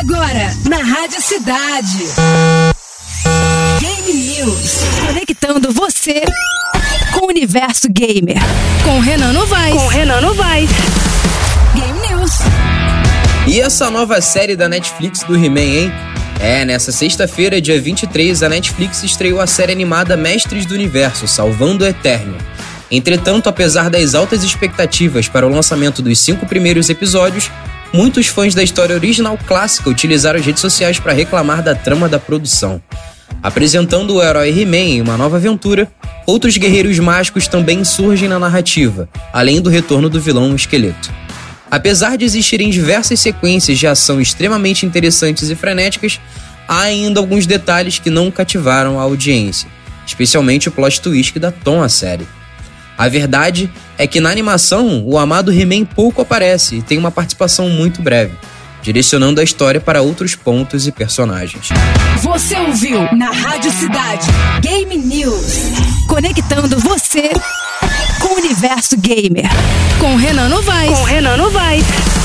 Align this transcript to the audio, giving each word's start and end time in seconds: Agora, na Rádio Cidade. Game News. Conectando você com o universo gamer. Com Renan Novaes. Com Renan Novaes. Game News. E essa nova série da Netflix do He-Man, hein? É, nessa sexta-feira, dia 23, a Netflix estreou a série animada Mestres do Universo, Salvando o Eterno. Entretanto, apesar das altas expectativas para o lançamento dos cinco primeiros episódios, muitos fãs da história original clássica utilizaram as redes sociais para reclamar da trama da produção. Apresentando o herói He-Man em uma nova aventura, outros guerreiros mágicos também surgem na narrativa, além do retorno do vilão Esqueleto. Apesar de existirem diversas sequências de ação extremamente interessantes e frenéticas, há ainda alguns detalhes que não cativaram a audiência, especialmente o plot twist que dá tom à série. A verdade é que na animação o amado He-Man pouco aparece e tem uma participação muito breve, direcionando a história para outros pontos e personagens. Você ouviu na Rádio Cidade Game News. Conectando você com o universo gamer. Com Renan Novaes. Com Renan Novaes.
Agora, 0.00 0.56
na 0.66 0.78
Rádio 0.78 1.20
Cidade. 1.20 2.06
Game 3.80 4.12
News. 4.14 4.78
Conectando 5.06 5.70
você 5.72 6.22
com 7.12 7.26
o 7.26 7.28
universo 7.28 7.86
gamer. 7.90 8.38
Com 8.82 8.98
Renan 9.00 9.34
Novaes. 9.34 9.74
Com 9.74 9.86
Renan 9.88 10.22
Novaes. 10.22 10.70
Game 11.74 11.98
News. 12.08 12.30
E 13.46 13.60
essa 13.60 13.90
nova 13.90 14.22
série 14.22 14.56
da 14.56 14.70
Netflix 14.70 15.22
do 15.22 15.36
He-Man, 15.36 15.60
hein? 15.60 15.92
É, 16.40 16.64
nessa 16.64 16.90
sexta-feira, 16.90 17.60
dia 17.60 17.78
23, 17.78 18.42
a 18.42 18.48
Netflix 18.48 19.02
estreou 19.02 19.38
a 19.38 19.46
série 19.46 19.72
animada 19.72 20.16
Mestres 20.16 20.64
do 20.64 20.72
Universo, 20.72 21.28
Salvando 21.28 21.84
o 21.84 21.86
Eterno. 21.86 22.38
Entretanto, 22.90 23.50
apesar 23.50 23.90
das 23.90 24.14
altas 24.14 24.42
expectativas 24.44 25.28
para 25.28 25.46
o 25.46 25.50
lançamento 25.50 26.00
dos 26.00 26.18
cinco 26.20 26.46
primeiros 26.46 26.88
episódios, 26.88 27.50
muitos 27.92 28.26
fãs 28.26 28.54
da 28.54 28.62
história 28.62 28.94
original 28.94 29.38
clássica 29.46 29.90
utilizaram 29.90 30.38
as 30.38 30.46
redes 30.46 30.60
sociais 30.60 30.98
para 30.98 31.12
reclamar 31.12 31.62
da 31.62 31.74
trama 31.74 32.08
da 32.08 32.18
produção. 32.18 32.80
Apresentando 33.42 34.14
o 34.14 34.22
herói 34.22 34.50
He-Man 34.50 34.76
em 34.76 35.00
uma 35.00 35.16
nova 35.16 35.36
aventura, 35.36 35.90
outros 36.26 36.56
guerreiros 36.56 36.98
mágicos 36.98 37.48
também 37.48 37.84
surgem 37.84 38.28
na 38.28 38.38
narrativa, 38.38 39.08
além 39.32 39.60
do 39.60 39.70
retorno 39.70 40.10
do 40.10 40.20
vilão 40.20 40.54
Esqueleto. 40.54 41.10
Apesar 41.70 42.16
de 42.16 42.24
existirem 42.24 42.68
diversas 42.68 43.20
sequências 43.20 43.78
de 43.78 43.86
ação 43.86 44.20
extremamente 44.20 44.84
interessantes 44.84 45.48
e 45.48 45.54
frenéticas, 45.54 46.20
há 46.68 46.82
ainda 46.82 47.20
alguns 47.20 47.46
detalhes 47.46 47.98
que 47.98 48.10
não 48.10 48.30
cativaram 48.30 48.98
a 48.98 49.02
audiência, 49.02 49.68
especialmente 50.06 50.68
o 50.68 50.72
plot 50.72 51.00
twist 51.00 51.32
que 51.32 51.38
dá 51.38 51.50
tom 51.50 51.82
à 51.82 51.88
série. 51.88 52.26
A 53.00 53.08
verdade 53.08 53.72
é 53.96 54.06
que 54.06 54.20
na 54.20 54.28
animação 54.28 55.02
o 55.06 55.18
amado 55.18 55.50
He-Man 55.50 55.86
pouco 55.86 56.20
aparece 56.20 56.76
e 56.76 56.82
tem 56.82 56.98
uma 56.98 57.10
participação 57.10 57.66
muito 57.70 58.02
breve, 58.02 58.34
direcionando 58.82 59.40
a 59.40 59.42
história 59.42 59.80
para 59.80 60.02
outros 60.02 60.34
pontos 60.34 60.86
e 60.86 60.92
personagens. 60.92 61.70
Você 62.20 62.54
ouviu 62.58 63.00
na 63.16 63.30
Rádio 63.30 63.72
Cidade 63.72 64.26
Game 64.60 64.98
News. 64.98 65.60
Conectando 66.06 66.78
você 66.78 67.30
com 68.20 68.34
o 68.34 68.36
universo 68.36 68.94
gamer. 68.98 69.48
Com 69.98 70.16
Renan 70.16 70.50
Novaes. 70.50 70.98
Com 70.98 71.04
Renan 71.04 71.38
Novaes. 71.38 72.19